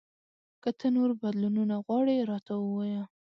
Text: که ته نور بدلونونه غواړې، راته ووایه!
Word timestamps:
که 0.63 0.69
ته 0.79 0.87
نور 0.95 1.09
بدلونونه 1.21 1.75
غواړې، 1.85 2.15
راته 2.31 2.53
ووایه! 2.57 3.03